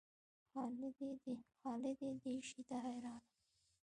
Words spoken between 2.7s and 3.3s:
حیران و.